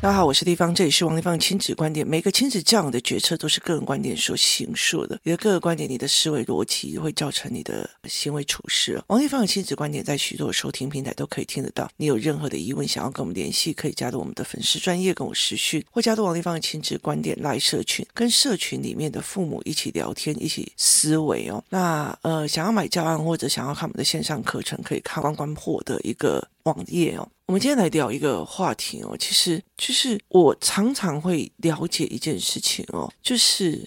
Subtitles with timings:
[0.00, 2.04] 大家好，我是地方，这里是王丽芳亲子观点。
[2.04, 5.16] 每个亲子教养的决策都是个人观点所形塑的。
[5.22, 9.00] 你的个人观点，你的思维逻辑会造成你的行为处事。
[9.06, 11.88] 王丽芳的亲子观点在许多收听平台都可以听得到。
[11.98, 21.62] 你有任何的疑问想要跟我们联系，可以加入我们的粉丝专业跟我私讯，或加入王丽芳的亲子观点赖社群，跟社群里面的父母一起聊天，一起思维哦。
[21.68, 27.28] 那呃，想要买教案或者想要看我们的线上课程，可以看关关破的一个网页哦。
[27.46, 33.86] 我们今天来聊一个话题哦，其实就是我常常会了解一件事情哦，就是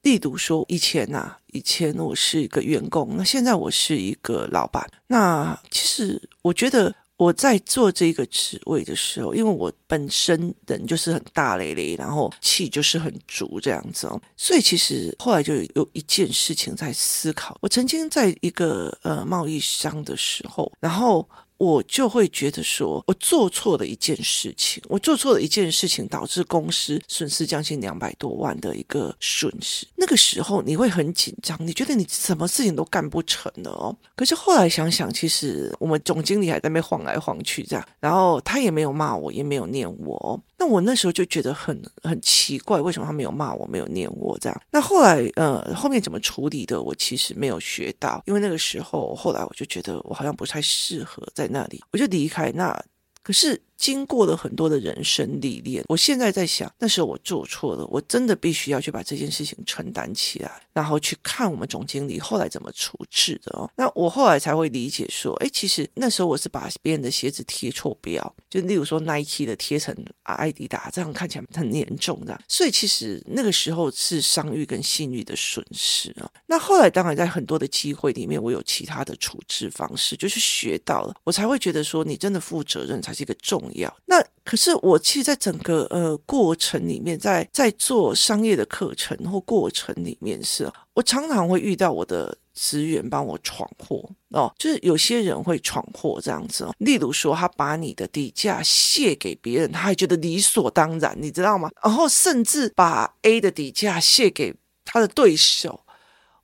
[0.00, 4.88] 例如说以前呐、啊，以前我是一个员工，那现在我是一个老板。
[5.08, 17.58] 那其实我觉得我在做这个职位的时候，因为我本身人就是很大咧咧，然后气就是很足这样子哦，所以其实后来就有一件事情在思考。
[17.60, 21.28] 我曾经在一个呃贸易商的时候，然后。
[21.62, 29.86] 我就会觉得说，我做错了一件事情，我做错了一件事情，导致公司损失将近两百多万的一个损失。
[29.94, 33.96] 那个时候你会很紧张，你觉得你什么事情都干不成了哦。
[34.16, 40.42] 可是后来想想，其实我们总经理还在那边晃来晃去这样，然后他也没有骂我，也没有念我。
[40.62, 44.62] 那我那时候就觉得很很奇怪，为什么他没有骂我，没有念我这样？
[44.70, 51.48] 那后来呃，后面怎么处理的，我其实没有学到，因为那个时候后来我就觉得我好像不太适合在。
[51.48, 52.80] 那里，我就离开那。
[53.22, 63.68] 可是经过了很多的人生历练，我现在在想，那时候我做错了，我真的必须要去把这件事情承担起来，然后去看我们总经理后来怎么处置的哦。
[63.76, 72.40] 那我后来才会理解说，哎，其实那时候我是把别人的鞋子贴错标，就例如说 Nike 的贴成阿迪达，这样看起来很严重的。
[72.46, 76.30] 所以其实那个时候是商誉跟信誉的损失啊。
[76.46, 83.12] 那后来当然在很多的机会里面，我有其他的处置方式，就是学到了，我才会觉得说，你真的负责任才。
[83.14, 83.96] 是一个重要。
[84.06, 96.74] 那可是我其实，在整个呃过程里面，在在做商业的课程或过程里面是，我常常会遇到我的职员帮我闯祸哦，就是有些人会闯祸这样子哦。
[96.78, 101.70] 例如说，他把你的底价卸给别人，他还觉得理所当然，你知道吗？
[101.82, 104.54] 然后甚至把 A 的底价卸给
[104.84, 105.80] 他的对手。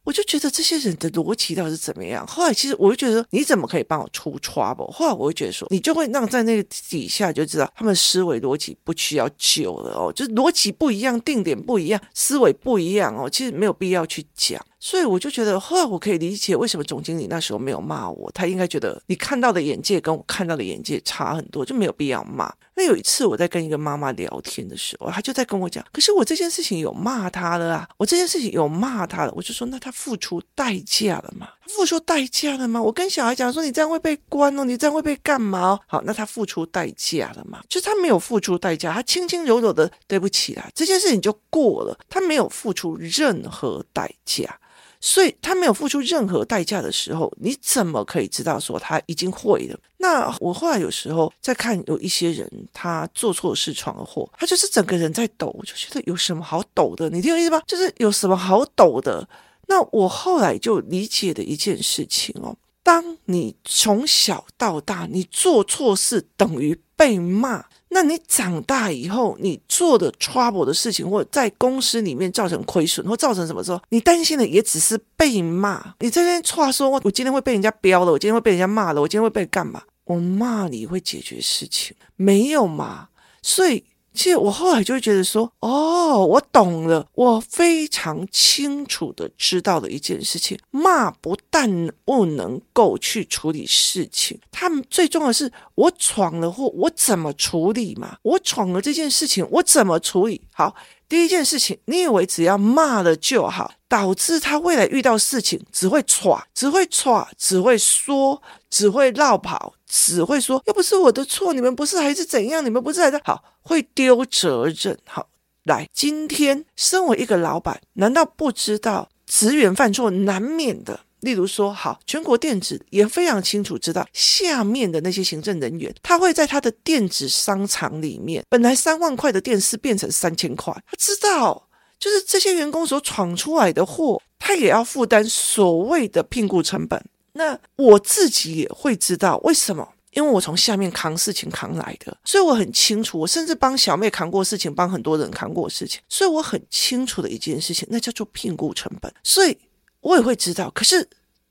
[0.09, 2.27] 我就觉得这些人的逻辑到底是怎么样？
[2.27, 4.91] 后来其实我就觉得，你怎么可以帮我出 trouble？
[4.91, 14.59] 后来我就觉得说，你就会让在那个底下就知道他们思维逻辑不需要救了哦，就是逻辑不一样，定点不一样，思维不一样哦，其实没有必要去讲。
[14.81, 22.53] 所以我就觉得，后来我可以理解为什么总经理那时候没有骂我，他应该觉得你看到的眼界跟我看到的眼界差很多，就没有必要骂。
[22.77, 31.49] 那有一次我在跟一个妈妈聊天的时候，她就在跟我讲，可是我这件事情有骂他了啊，我这件事情有骂他了，我就说那他付出代价了吗？
[31.67, 32.81] 付出代价了吗？
[32.81, 35.81] 我跟小孩讲说，你这样会被关哦，你这样会被干嘛哦？
[35.89, 37.61] 好，那他付出代价了吗？
[37.69, 44.57] 就是他没有付出代价，他轻轻柔柔的对不起啦，这件事情就过了，他没有付出任何代价。
[45.01, 49.79] 所以他没有付出任何代价的时候，你怎么可以知道说他已经会了？
[49.99, 57.09] 那我后来有时候在看有一些人，他做错事闯了祸，他就是整个人在抖，我就觉得有什么好抖的？
[57.11, 57.63] 你听我意思吗？
[57.67, 59.29] 就是有什么好抖的？
[59.67, 67.65] 那我后来就理解的一件事情哦，当你从小到大你做错事等于被骂。
[67.91, 75.95] 那你长大以后，你做的 trouble 的事情，或者在公司里面造成亏损，或造成什么时候，你担心的也只是被骂。
[76.01, 79.83] 你这边话说，我今天会被人家飙了，我今天会被人家骂了，我今天会被干嘛？
[80.05, 81.97] 我骂你会解决事情？
[82.17, 83.09] 没有嘛？
[83.43, 83.85] 所以。
[84.19, 98.17] 其实我后来就会觉得说，哦，我懂了，我非常清楚的知道了一件事情：骂不但不能够去处理事情，他们最重要的是我闯了祸，我怎么处理嘛？
[98.23, 100.43] 我闯了这件事情，我怎么处理？
[100.53, 100.75] 好。
[101.09, 112.65] 第一件事情，你以为只要骂了就好，导致他未来遇到事情只会闯，只会闯，只会说，只会绕跑，只会说又不是我的错，你们不是还是怎样？
[112.65, 114.97] 你们不是还是好，会丢责任。
[115.07, 115.29] 好，
[115.65, 121.01] 来，今天身为一个老板，难道不知道职员犯错难免的？
[121.21, 131.69] 例如说，好，全国电子也非常清楚知道，下面的那些行政人员，他会在他的电子商场里面，本来三万块的电视变成三千块，他知道，
[131.99, 137.05] 就是这些员工所闯出来的祸，他也要负担所谓的聘雇成本。
[137.39, 143.19] 那我自己也会知道为什么，因为我从下面扛事情扛来的，所以我很清楚。
[143.19, 149.13] 我甚至帮小妹扛过事情，帮很多人扛过事情，所以我很清楚的一件事情，那叫做聘雇成本。
[149.23, 149.57] 所以。
[150.01, 151.07] 我也会知道，可是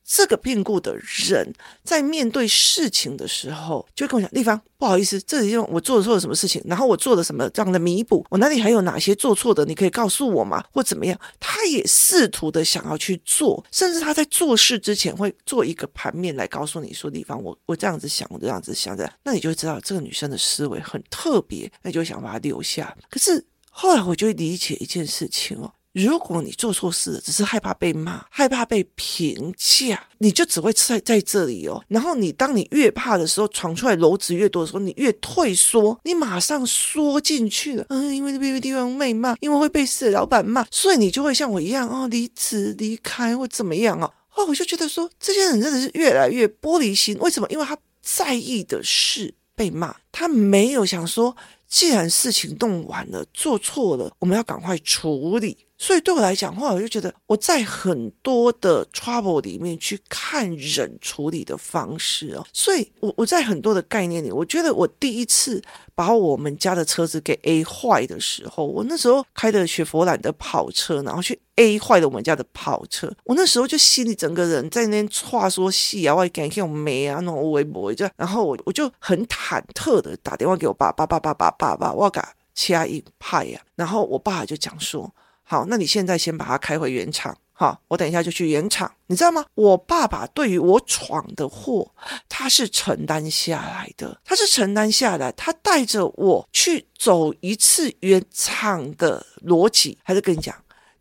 [0.10, 10.64] 这个变故的人在面对事情的时候，就跟我讲：“丽芳，不好意思，这里因为我做错了什么事情，然后我做了什么这样的弥补，我哪里还有哪些做错的，你可以告诉我吗？
[10.72, 22.96] 或怎么样？”他也试图的想要去做，甚至他在做事之前会做一个盘面来告诉你说：“丽芳，我我这样子想，我这样子想的。”那你就知道这个女生的思维很特别，那就想把她留下。
[23.10, 25.74] 可是后来我就会理解一件事情哦。
[26.04, 31.84] 如果你做错事，只是害怕被骂，害怕被评价，你就只会在在这里哦。
[31.88, 37.86] 然后你当你越怕的时候，闯出来篓子越多的时候，你越退缩，你马上缩进去了。
[37.90, 44.14] 嗯，因为被地方被骂，因为会被死老板骂，所以你就会像我一样哦，离职离开或怎么样哦。
[44.36, 47.18] 哦，我就觉得说，这些人真的是越来越玻璃心。
[47.18, 47.48] 为什么？
[47.50, 51.36] 因为他在意的是被骂，他没有想说，
[51.68, 55.58] 既然事情弄完了，做错了，我们要赶快处理。
[55.80, 62.44] 所以对我来讲的话，我就觉得我在很多的 trouble 里面去看人处理的方式哦。
[62.52, 65.62] 所以我我在很多的概念里，我觉得我第一次
[65.94, 85.14] 把我们家的车子给 A 坏的时候，我那时候开的雪佛兰的跑车，然后去 A 坏了我们家的跑车，我那时候就心里整个人在那边话说戏啊，我感觉我没啊，那种微博这样，然后我我就很忐忑的打电话给我爸爸爸爸爸爸爸，我嘎掐一派呀，然后我爸就讲说。
[85.50, 89.46] 好，那你现在先把它开回原厂，好，我等一下就去原厂，你知道吗？
[89.56, 91.90] 我爸爸对于我闯的祸，
[92.28, 100.54] 他是承担下来的，他是承担下来，他带着我去走一次原厂的逻辑，还是跟你讲，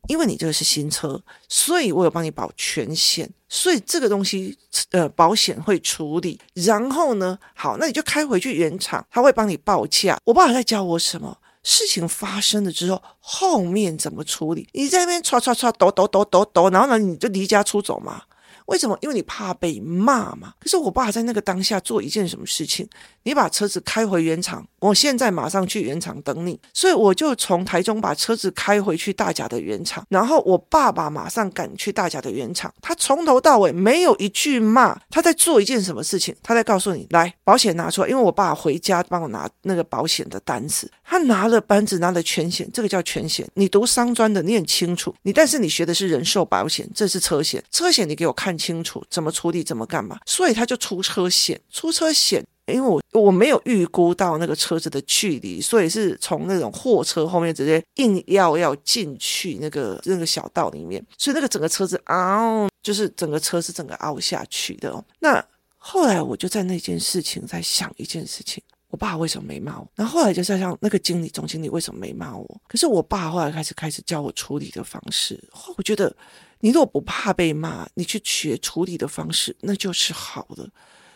[0.07, 4.57] 因为你这个是新车，所以我有帮你保全险，所以这个东西
[4.93, 10.17] 呃保险会处理，然后呢，好，那你就开回去原厂，他会帮你报价。
[10.23, 11.37] 我爸爸在教我什么？
[11.69, 14.69] 事情发生了之后，后面怎么处理？
[14.73, 18.23] 你在那边吵吵吵抖抖抖抖抖，然后呢，你就离家出走嘛？
[18.67, 18.97] 为什么？
[19.01, 20.53] 因为你怕被骂嘛。
[20.61, 22.89] 可是我爸在那个当下做一件什么事情？
[23.23, 26.59] 你把车子开回原厂，我现在马上去原厂等你。
[26.73, 32.73] 所以我就从台中把车子开回去大甲的原厂，然后我爸爸马上赶去大甲的原厂。
[32.81, 36.35] 他从头到尾没有一句骂，他在做一件什么事情？
[36.43, 40.91] 他在告诉你，来，保险拿出来，因为我爸回家帮我拿那个保险的单子。
[41.05, 43.49] 他拿了单子，拿了全险，这个叫全险。
[43.55, 45.15] 你读商专的，你很清楚。
[45.23, 47.63] 你但是你学的是人寿保险，这是车险。
[47.71, 50.19] 车险你给我看清楚，怎么处理，怎么干嘛？
[50.27, 52.45] 所以他就出车险，出车险。
[52.67, 65.05] 因为我我没有预估到那个车子的距离，所以是从那种货车后面直接硬要要进去那个那个小道里面，所以那个整个车子凹，就是整个车是整个凹下去的哦。
[65.21, 65.41] 那
[65.77, 69.87] 后来我就在那件事情在想一件事情，我爸为什么没骂我？
[69.95, 72.61] 然后后来就在想那个经理总经理为什么没骂我？
[72.67, 75.41] 可是我爸后来开始开始教我处理的方式，
[75.77, 76.13] 我觉得
[76.61, 80.69] 你如果不怕被骂，你去学处理的方式，那就是好的。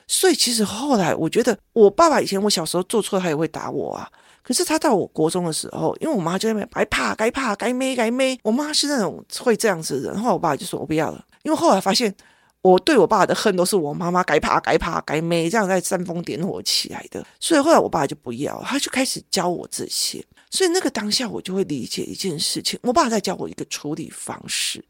[0.07, 4.11] 所以其实后来，我觉得我爸爸以前我小时候做错，他也会打我啊。
[4.43, 10.21] 可是他到我国中的时候，因为我妈就在那边该怕该怕该咩该咩，我妈是那种会这样子的人。
[10.21, 12.13] 后来我爸就说：“我不要了。”因为后来发现，
[12.63, 17.25] 我对我爸的恨都是我妈妈该怕该怕该咩这样在煽风点火起来的。
[17.39, 20.25] 所以后来我爸就不要，他就开始教我这些。
[20.51, 24.85] 所以那个当下，我就会理解一件事情：我爸在教我一个处理方式。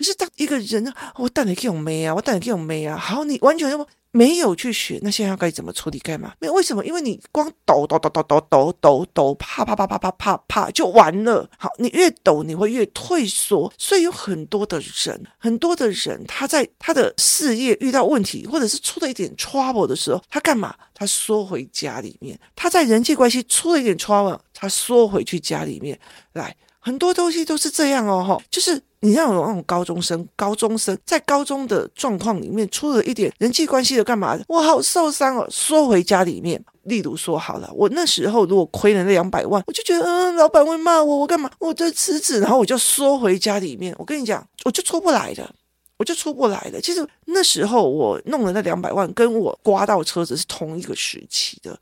[0.00, 2.14] 可是当一个人，我带你去用咩啊？
[2.14, 2.96] 我带你去用咩啊？
[2.96, 3.86] 好，你完全就。
[4.12, 5.96] 没有去学，那现在该怎么处理？
[6.00, 6.32] 干嘛？
[6.40, 6.84] 没有，为什么？
[6.84, 11.48] 因为你光抖抖抖抖抖抖抖抖，啪啪啪啪啪啪啪就完了。
[11.56, 20.74] 好，你越抖你会越退缩，所以有很多的人，很多的人他在他的事业遇到问题，或者是出了一点 trouble 的时候，他干嘛？
[20.92, 22.36] 他缩回家里面。
[22.56, 25.96] 他在人际关系出了一点 trouble，他缩回去家里面
[26.32, 26.56] 来。
[26.80, 34.38] 很多东西都是这样哦，哈，就是你像有那种高中生，高中生在高中的状况里面出了一点人际关系的干嘛？
[34.48, 36.62] 我好受伤哦，缩回家里面。
[36.84, 41.50] 例如说好了，我那时候如果亏了那两百万，我就觉得嗯，老板会骂我，我干嘛？
[41.58, 43.94] 我就辞职，然后我就缩回家里面。
[43.98, 45.48] 我跟你讲，我就出不来的，
[45.98, 46.80] 我就出不来的。
[46.80, 51.78] 其实那时候我弄了那两百万，跟我刮到车子是同一个时期的。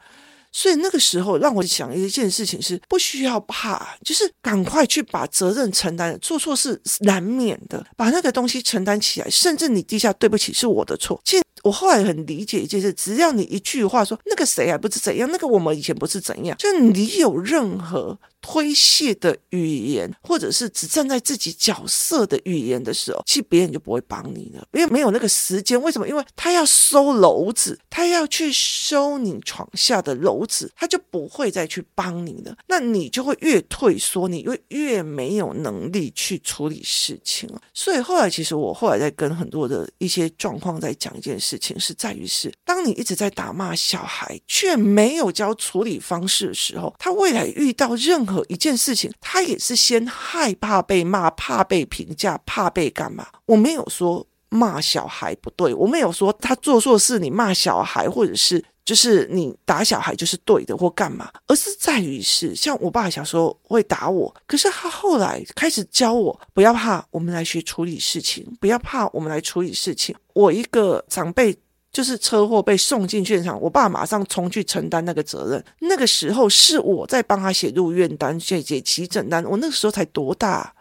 [0.58, 11.20] 所以那个时候让我想一件事情是不需要怕，就是赶快去把责任承担，做错是难免的，把那个东西承担起来，甚至你地下对不起是我的错。
[11.24, 18.18] 其实我后来很理解一件事，只要你一句话说那个谁还不是怎样，那个我们以前不是怎样，就你有任何。
[18.40, 25.80] 推卸的语言，或者是只站在自己角色的语言的时候，其实别人就不会帮你了，因为没有那个时间。
[25.80, 26.08] 为什么？
[26.08, 32.56] 因为他要收篓子，他要去收你床下的篓子，他就不会再去帮你了。
[32.68, 37.48] 那你就会越退缩，你会越没有能力去处理事情。
[37.74, 53.26] 所以后来，其实我后来在跟很多的一些状况在讲一件事情，是在于是，当你一直在打骂小孩，却没有教处理方式的时候，他未来遇到任何何一件事情，他也是先害怕被骂，怕被评价，怕被干嘛？
[53.46, 70.14] 我没有说骂小孩不对，我没有说他做错事，你骂小孩，或者是就是你打小孩就是对的或干嘛，而是在于是像我爸小时候会打我，可是他后来开始教我不要怕，我们来学处理事情，不要怕，我们来处理事情。
[70.34, 71.58] 我一个长辈。
[71.90, 75.64] 就是车祸被送进现场，我爸马上冲去承担那个责任。
[75.80, 79.44] 那个时候是我在帮他写入院单、写写急诊单。
[79.44, 80.74] 我那个时候才多大？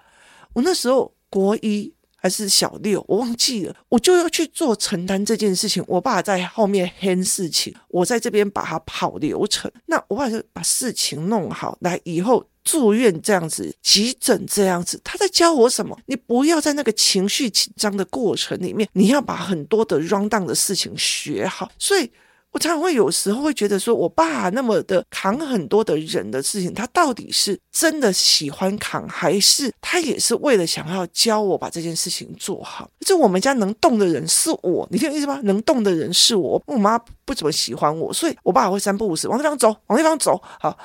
[0.53, 3.75] 我那时候国一还是小六，我忘记了。
[3.89, 5.83] 我就要去做承担这件事情。
[5.87, 9.71] 我爸在后面 handle 事情，我在这边把他跑流程。
[9.85, 12.45] 那我爸就把事情弄好，来以后。
[12.67, 15.97] 住院这样子，急诊这样子，他在教我什么？
[16.07, 21.71] 你不要在那个情绪紧张的过程里面，你要把很多的 run down 的事情学好。
[21.79, 22.11] 所以
[22.51, 32.89] 我常常会有时候会觉得说，我爸那么的扛很多的人的事情，他到底是真的喜欢扛，还是他也是为了想要教我把这件事情做好？
[33.05, 35.39] 就我们家能动的人是我，你听我意思吗？
[35.43, 40.77] 能动的人是我，我妈不怎么喜欢我，所以我爸会三不五时往那方走，往那方走，好。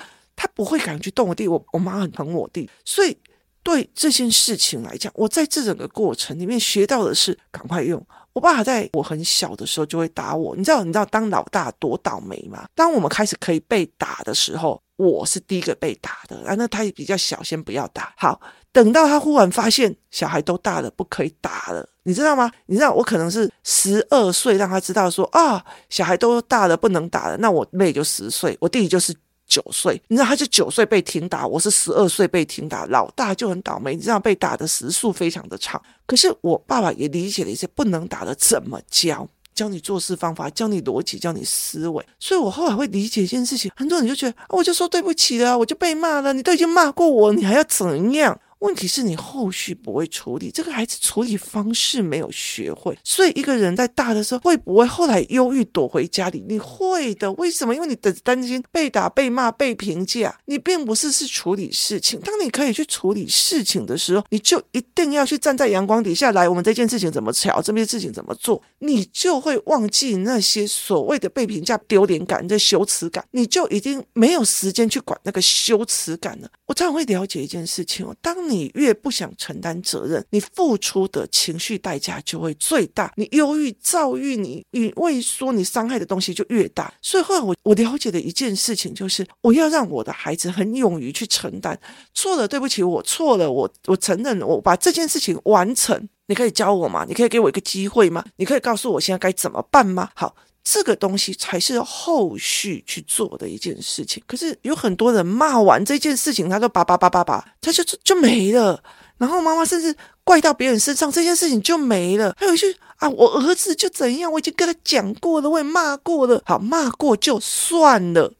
[0.42, 3.16] 他不会敢去动我弟，我我妈很疼我弟，所以
[3.62, 8.04] 对这件事情来讲，我在这整个过程里面学到的是赶快用。
[8.32, 12.66] 我爸在我很小的时候就会打我，你知道你知道当老大多倒霉吗？
[12.74, 18.12] 当我们开始可以被打的时候，我是第一个被打的，啊，那他也比较小，先不要打。
[18.16, 18.40] 好，
[18.72, 22.50] 等到他忽然发现小孩都大了，不可以打了，你知道吗？
[22.66, 29.14] 你知道我可能是十二岁让他知道说啊，小孩都大了不能打了，那我妹就十岁，我弟弟就是。
[29.52, 35.78] 九岁，你知道他是九岁被停打，我是十二岁被停打，老大就很倒霉，你知道被打的时速非常的长。
[36.06, 42.02] 可是我爸爸也理解了一些不能打的怎么教，教你做事方法，教你逻辑，教你思维。
[42.18, 48.40] 所以我后来会理解一件事情，很多人就觉得，我就说对不起了，我就被骂了，你都已经骂过我，你还要怎样？
[48.62, 56.44] 问题是你后续不会处理，这个孩子处理方式没有学会，所以一个人在大的时候会不会后来忧郁躲回家里？
[56.48, 57.74] 你会的，为什么？
[57.74, 62.20] 因为你的担心被打、被骂、被评价，你并不是是处理事情。
[62.20, 66.48] 当你可以去处理事情的时候，你就一定要去站在阳光底下来。
[66.48, 67.60] 我们这件事情怎么调？
[67.60, 68.62] 这件事情怎么做？
[68.78, 76.48] 你就会忘记那些所谓的被评价丢脸感、这羞耻感，你就已经没有时间去管那个羞耻感了。
[76.66, 83.12] 我常常会了解一件事情哦，当你你越不想承担责任，你付出的情绪代价就会最大。
[83.16, 86.92] 你忧郁、躁郁，你你畏缩，你伤害的东西就越大。
[87.00, 91.78] 所以后来我我了解的一件事情就是，我要让我的孩子很勇于去承担
[92.12, 96.08] 错了，对不起，我错了，我我承认，我把这件事情完成。
[96.26, 97.04] 你可以教我吗？
[97.08, 98.24] 你可以给我一个机会吗？
[98.36, 100.10] 你可以告诉我现在该怎么办吗？
[100.14, 100.36] 好。
[100.64, 104.22] 这个东西才是后续去做的一件事情。
[104.26, 108.82] 可是有很多人骂完这件事情，他都叭叭叭叭叭，他就就没了。
[109.18, 112.34] 然后妈妈甚至怪到别人身上，这件事情就没了。
[112.36, 116.42] 还有一句啊，我儿子就怎样，我已经跟他讲过了，我也骂过了。
[116.44, 118.32] 好，骂过就算了。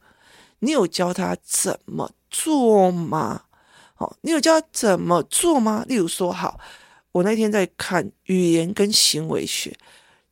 [0.59, 3.43] 你有教他怎么做吗？
[3.95, 5.85] 好，你有教他怎么做吗？
[5.87, 6.59] 例如说，好，
[7.11, 9.77] 我那天在看语言跟行为学。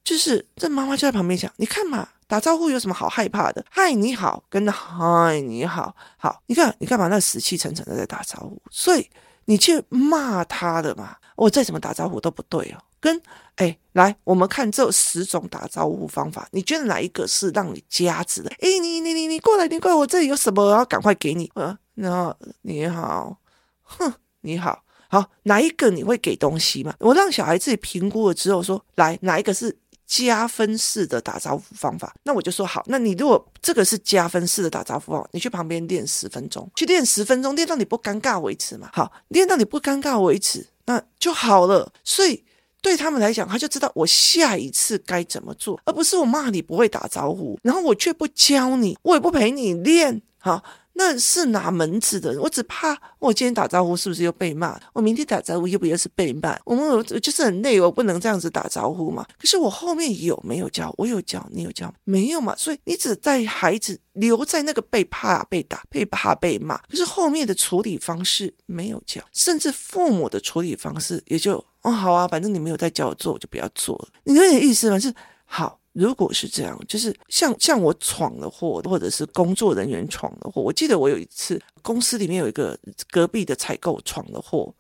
[0.04, 3.64] 就是这妈妈就在旁边讲，你看嘛，打招呼有什么好害怕的？
[3.70, 8.60] 嗨，你好，跟嗨，你好，好，你看你干嘛那死气沉沉的在打招呼？
[8.72, 9.08] 所以
[9.46, 12.84] 你去骂他的嘛，我再怎么打招呼都不对哦。
[13.00, 13.22] 跟
[13.56, 18.50] 哎，来，我们看这十种打招呼方法，你觉得哪一个是让你加值的？
[18.60, 21.52] 哎，你你你你过来，你过来，我这里有什么，我要赶快给你。
[21.56, 23.38] 嗯，然后你好，
[23.84, 26.94] 哼，你好，好，哪一个你会给东西嘛？
[27.00, 29.78] 我让小孩自己评估了之后说，来，哪一个是？
[30.14, 32.84] 加分式的打招呼方法，那我就说好。
[32.88, 38.90] 那你如果这个是加分式的打招呼方法，你去旁边练十分钟，去练十分钟，练到你不尴尬为止嘛。
[38.92, 41.94] 好，练到你不尴尬为止，那就好了。
[42.04, 42.44] 所以
[42.82, 50.22] 对他们来讲，他就知道我下一次该怎么做，而不是我骂你不会打招呼，然后我却不教你，我也不陪你练。
[50.40, 50.62] 好。
[51.02, 52.40] 那是哪门子的？
[52.40, 54.80] 我只怕我今天打招呼是不是又被骂？
[54.94, 56.56] 我明天打招呼又不又是被骂？
[56.64, 59.26] 我们就是很累，我不能这样子打招呼嘛。
[59.40, 60.94] 可是我后面有没有教？
[61.00, 62.56] 我有教，你有教没有嘛？
[62.56, 74.10] 所以你只带孩子留在那个被怕被打、被怕被骂，可是后面的处理方式没有教，甚至父母的处理方式也就哦好啊，反正你没有在教我做，我就不要做了。
[74.26, 75.00] 你有点意思吗？
[75.00, 75.12] 是
[75.46, 75.81] 好。
[75.94, 80.62] 如果是这样，就是像像我闯了祸，或者是工作人员闯了祸。
[80.62, 82.78] 我记得我有一次公司里面有一个
[83.10, 84.74] 隔壁的采购闯了祸，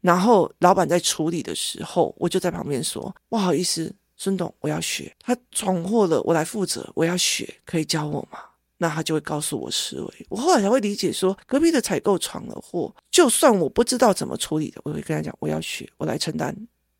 [0.00, 5.12] 然后老板在处理的时候，我就在旁边说：“不好意思，孙董，我要学。
[5.18, 8.38] 他闯祸了，我来负责，我要学，可以教我吗？”
[8.78, 10.26] 那他就会告诉我思维。
[10.28, 16.56] 我后来才会理解说，隔壁的采购闯了祸，就算我不知道怎么处理的，我会跟他讲：“我要学，我来承担。”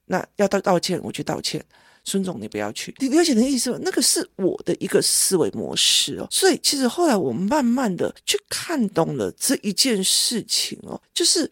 [0.06, 1.64] 那要道道歉，我去道歉。
[2.04, 2.94] 孙总，你不要去。
[2.98, 3.78] 你了解的意思吗？
[3.82, 6.26] 那个是我的一个思维模式哦。
[6.30, 11.48] 所以其实后来我慢慢的去看懂了这一件事情哦，就是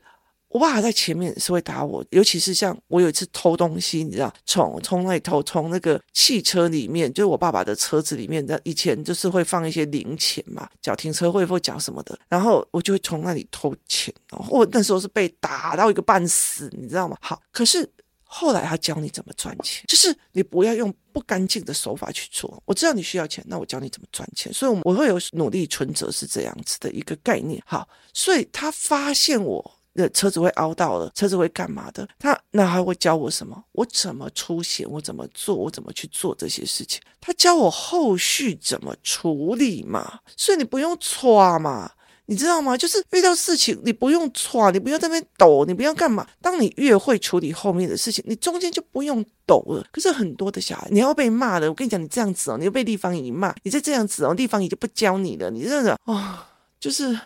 [0.49, 14.45] 我爸爸在前面是会打我，尤其是像我有一次偷东西，你知道，从从那里偷，从那个汽车里面，就是我爸爸的车子里面的，以前就是会放一些零钱嘛，缴停车费或缴什么的，然后我就会从那里偷钱哦。
[14.51, 17.17] 我那时候是被打到一个半死，你知道吗？
[17.21, 17.89] 好，可是。
[18.33, 22.63] 后来他教你怎么赚钱，就是你不要用不干净的手法去做。
[22.65, 24.53] 我知道你需要钱，那我教你怎么赚钱。
[24.53, 27.61] 所以我会有努力存折是这样子的一个概念。
[27.67, 32.09] 好，所以他发现我的车子会凹到了，车子会干嘛的？
[32.21, 33.65] 他那还会教我什么？
[33.73, 34.89] 我怎么出险？
[34.89, 35.57] 我怎么做？
[35.57, 37.01] 我怎么去做这些事情？
[37.21, 40.21] 他教我后续怎么处理嘛。
[40.37, 41.91] 所以你不用抓嘛。
[42.31, 42.77] 你知道吗？
[42.77, 46.25] 就是遇到事情，你不用闯，你不要在那边抖，你不要干嘛。
[46.41, 49.85] 当你越会处理后面的事情，你中间就不用抖了。
[49.91, 55.51] 可是很多的小孩，你要被骂的，我跟你讲，你这样子哦，你又被地方一骂，你再这样子哦，地方姨就不教你了。
[55.51, 56.39] 你这样子哦，
[56.79, 57.19] 就是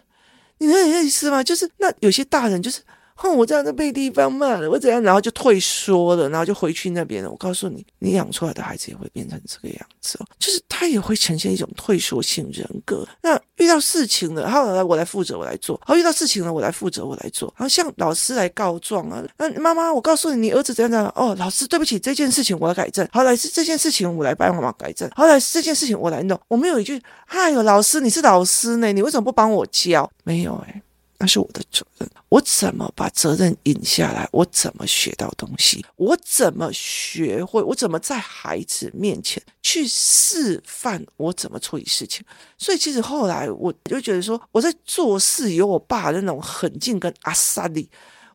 [0.57, 1.45] 你能有意思吗？
[1.45, 2.81] 就是那有些大人就是。
[3.17, 7.31] 哼、我这样子被地方骂了，我怎样，然后就退缩了，然后就回去那边了。
[7.31, 13.07] 我告诉你，你养出来的孩子也会变成这个样子，就是他也会呈现一种退缩性人格。
[13.23, 15.81] 那遇到事情了，好，来我来负责，我来做。
[15.87, 17.53] 好，遇到事情了，我来负责，我来做。
[17.57, 21.11] 然后像老师来告状啊，那妈妈，我告诉你，你儿子怎样怎样。
[21.15, 23.09] 哦，老师，对不起，这件事情我来改正。
[23.13, 25.09] 好，来是这件事情我来帮妈妈改正。
[25.15, 26.39] 好，来是这件事情我来弄。
[26.49, 30.11] 我没有一句，哎呦，老师，你是老师呢，你为什么不帮我教？
[30.25, 30.83] 没有哎。
[31.19, 34.29] 那是我的责任，我怎么把责任引下来？
[34.33, 35.85] 我怎么学到东西？
[35.97, 37.63] 我怎么学会？
[37.63, 42.25] 我怎么在孩子面前去示范我怎么处理事情？
[42.59, 47.89] 所以其实后来我就觉得说，我在做事有我爸的那种狠劲跟阿萨利，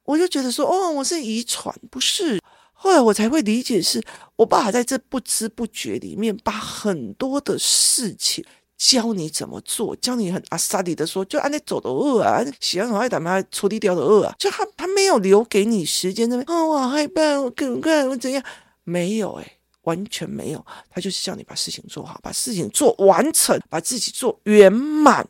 [0.06, 2.40] 我就觉得说，哦，我是遗传，不是。
[2.82, 4.02] 后来我才会理解，是
[4.38, 8.44] 我爸还在这不知不觉里面把很多的事情。
[8.80, 18.42] 教你怎么做，教你很阿萨里的说，就按你走的饿啊，喜欢很爱打嘛，处理掉的饿啊，就他他没有留给你时间，那边哦，我好害怕，我赶快我怎样？
[18.86, 25.28] 没有诶，完全没有，他就是叫你把事情做好，把事情做完成，把自己做圆满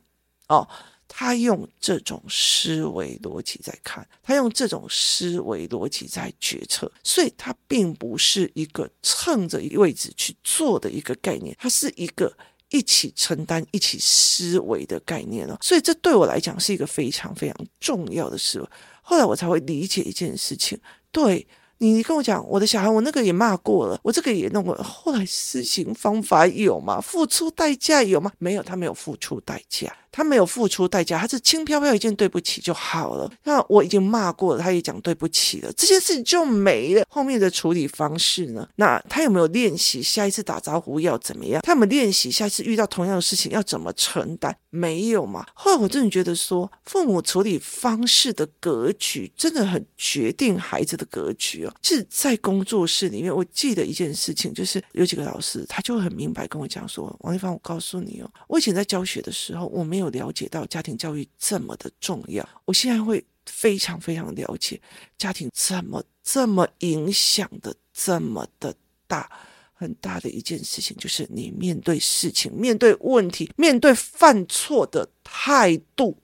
[0.48, 0.68] 哦。
[1.08, 12.32] 他用这种思维逻辑在看，他用这种思维逻辑在决策，所以他并不是一个蹭着一个位置去做的一个概念，他是一个。
[12.70, 18.64] 一起承担、一起思维的概念了，所以这对我来讲是一个非常非常重要的事。
[19.02, 20.80] 后来我才会理解一件事情，
[21.12, 21.48] 对。
[21.82, 24.84] 你跟我讲，我的小孩，我那个也骂过了，我这个也弄过了。
[24.84, 27.00] 后来施行方法有吗？
[27.00, 28.30] 付出代价有吗？
[28.38, 33.32] 没有，他没有付出代价，他没有付出代价，他是轻飘飘一件对不起就好了。
[33.44, 37.06] 那我已经骂过了，他也讲对不起了，这件事情就没了。
[37.10, 38.68] 后面的处理方式呢？
[38.76, 41.62] 那他有没有练习下一次打招呼要怎么样？
[41.64, 44.56] 他们练习下一次遇到同样的事情要怎么承担？
[44.70, 45.46] 没有嘛？
[45.54, 51.74] 后来我真的觉得说，父母处理方式的格局真的很决定孩子的格局哦。
[51.82, 64.82] 是在工作室里面，我记得一件事情，就是有几个老师，他就很明白跟我讲说：“王丽芳，我告诉你哦，我以前在教学的时候，我没有了解到家庭教育这么的重要，我现在会非常非常了解
[65.18, 68.76] 家庭怎么这么影响的这么的
[69.08, 69.30] 大，
[69.74, 76.18] 很大的一件事情，就是你面对事情、面对问题、面对犯错的态度，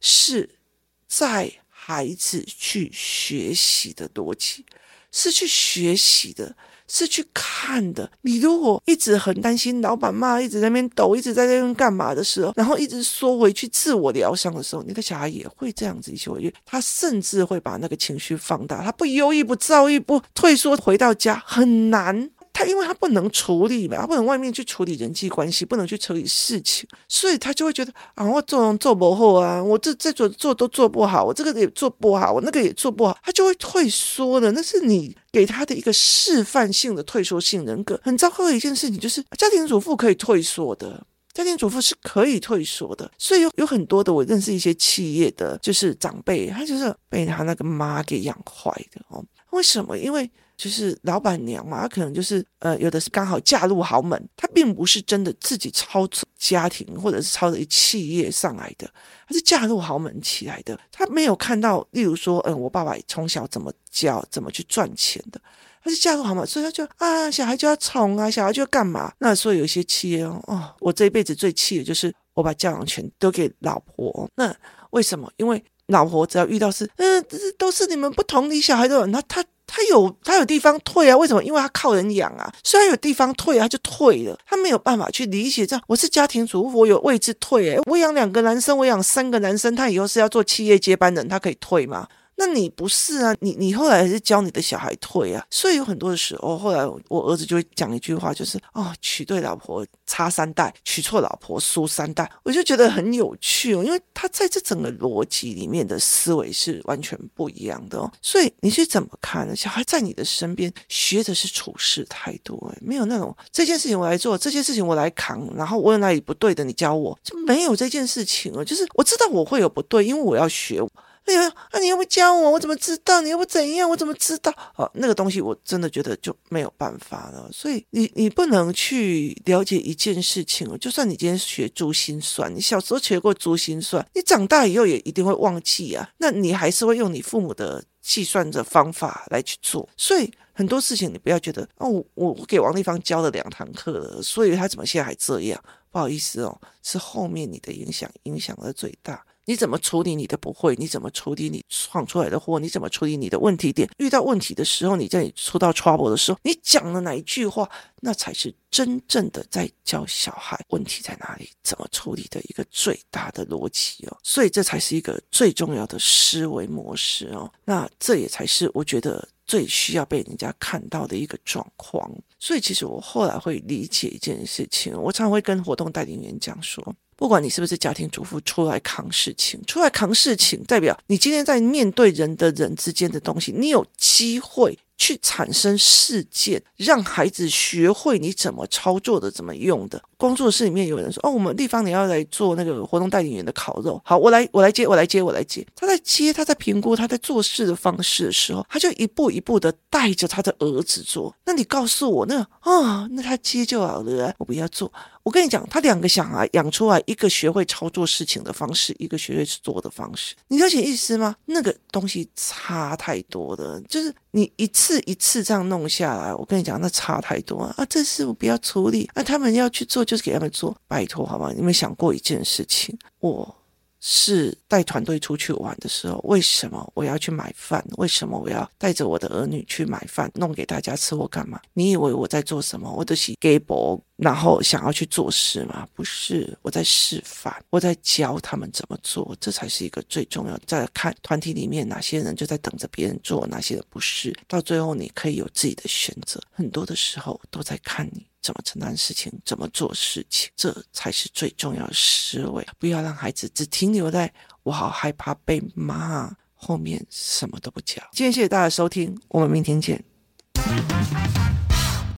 [0.00, 0.58] 是
[1.06, 4.64] 在孩子去学习的逻辑。”
[5.12, 6.54] 是去学习的，
[6.88, 8.10] 是去看的。
[8.22, 16.52] 你如果一直很担心老板骂，一直在那边抖，一直在那边干嘛的时候，然后一直缩回去自我疗伤的时候，你的小孩也会这样子一起回去。
[16.64, 22.30] 他甚至会把那个情绪放大，他不忧郁、不躁郁、不退缩，回到家很难。
[22.56, 34.50] 他因为他不能处理嘛，他不能外面去处理人际关系，不能去处理事情，所以他就会觉得啊，我做人做不好啊，我这这做做都做不好，我这个也做不好，我那个也做不好，他就会退缩了。
[34.52, 38.00] 那是你给他的一个示范性的退缩性人格。
[38.02, 41.04] 很糟糕的一件事情就是，家庭主妇可以退缩的。
[41.36, 49.22] 家庭主妇是可以退缩的，所以有有很多的我认识一些企业的就是长辈，他就是被他那个妈给养坏的哦。
[49.50, 49.98] 为什么？
[49.98, 58.90] 因为就是老板娘嘛，她可能就是呃，有的是刚好嫁入豪门，她并不是真的自己操持家庭或者是操着企业上来的，
[59.28, 60.78] 她是嫁入豪门起来的。
[60.90, 65.38] 她没有看到，例如说，嗯、我爸爸从小怎么教，怎么去赚钱的。
[65.86, 69.12] 他是嫁入豪门，所以他就啊，小孩就要宠啊，小孩就要干嘛？
[69.20, 74.28] 那所以有一些企业哦，我这一辈子最气的就是我把教养权都给老婆。
[74.34, 74.54] 那
[74.90, 75.30] 为什么？
[75.36, 77.24] 因为老婆只要遇到事，嗯，
[77.56, 81.16] 都是你们不同理小孩的人，他他他有他有地方退啊？
[81.16, 81.42] 为什么？
[81.44, 85.84] 因为他靠人养啊，虽然有地方退，他就退了，他没有办法去理解这样。
[85.86, 92.08] 我是家庭主妇，我有位置退，诶，我养两个男生，我养三个男生，他以后是要做企业接班人，他可以退吗？
[92.38, 93.34] 那你不是啊？
[93.40, 95.44] 你你后来还是教你的小孩退啊？
[95.50, 102.30] 所以有很多的时候，后来我儿子就会讲一句话，就是哦，娶对老婆差三代，娶错老婆输三代。
[102.42, 108.12] 我就觉得很有趣哦，因为他在这整个逻辑里面的思维是完全不一样的哦。
[108.20, 109.56] 所以你是怎么看呢？
[109.56, 118.62] 小孩在你的身边学的是处事态度，诶，没有那种这件事情我来做，这件事情我来扛，然后我有哪里不对的，你教我，就没有这件事情哦。
[118.62, 120.86] 就是我知道我会有不对，因为我要学。
[121.26, 123.20] 哎呀，那、你又不教我，我怎么知道？
[123.20, 124.52] 你又不怎样，我怎么知道？
[124.76, 127.50] 哦，那个东西我真的觉得就没有办法了。
[127.52, 136.08] 所以你你不能去了解一件事情哦，就算你今天学珠心算，你小时候学过珠心算，你长大以后也一定会忘记啊。
[136.18, 139.88] 那你还是会用你父母的计算的方法来去做。
[139.96, 145.60] 所以很多事情你不要觉得哦，我我给王丽芳教了两堂课了，所以他怎么现在还这样？
[145.90, 149.24] 不好意思哦，是后面你的影响影响的最大。
[149.46, 150.74] 你怎么处理你的不会？
[150.76, 152.58] 你怎么处理你闯出来的祸？
[152.58, 153.88] 你怎么处理你的问题点？
[153.98, 157.68] 遇到问题的时候，你在出到 trouble 的时候，你讲了哪一句话，
[158.00, 164.16] 那才是真正的在教小孩问题在哪里，怎么处理的一个最大的逻辑哦。
[164.22, 167.50] 所以这才是一个最重要的思维模式哦。
[167.64, 172.10] 那这也才是我觉得最需要被人家看到的一个状况。
[172.38, 176.94] 所以其实我后来会理解一件事情，我常常会跟活动代理员讲说。
[177.18, 184.78] 不管你是不是家庭主妇，出来扛事情，出来扛事情，代表你今天在面对人的人之间的东西，你有机会。
[184.96, 190.02] 去产生事件，让孩子学会你怎么操作的，怎么用的。
[190.16, 195.66] 工作室里面有人说：“哦，我们地方你要来做那个活动代理员的烤肉。”好，我来，我来接，我来接，我来接。
[195.74, 201.34] 他在接，他在评估，他在做事的方式的时候，他就一步一步的带着他的儿子做。
[201.44, 204.90] 那你告诉我，那啊、那他接就好了，我不要做。
[205.26, 211.34] 我跟你讲，他两个小孩养出来，一个学会操作事情的方式，一个学会做的方式，你了解意思吗？
[211.46, 215.00] 那个东西差太多的，就是你一次。
[215.00, 217.84] 一次这样弄下来，我跟你讲，那差太多啊！
[217.90, 221.52] 这事我不要处理，啊，他们要去做，就是给他们做，拜托，好吗？
[221.56, 222.96] 你们想过一件事情？
[223.18, 223.56] 我。
[224.00, 227.84] 是带团队出去玩的时候，为什么我要去买饭？
[227.96, 231.14] 为什么我要带着我的儿女去买饭，弄给大家吃？
[231.14, 231.60] 我干嘛？
[231.72, 232.92] 你以为我在做什么？
[232.92, 235.88] 我都是给博，然后想要去做事吗？
[235.94, 240.62] 不是，我在示范，我在教他们怎么做，这才是一个最重要的。
[240.66, 246.40] 再来看团体里面哪些人就在等着别人做，哪些人不是，到最后你可以有自己的选择。
[246.50, 248.26] 很多的时候都在看你。
[248.46, 252.64] 怎么承担事情，怎么做事情，这才是最重要的思维。
[252.78, 254.32] 不要让孩子只停留在
[254.62, 258.06] “我好害怕被骂”，后面什么都不讲。
[258.12, 260.04] 今天谢谢大家收听，我们明天见。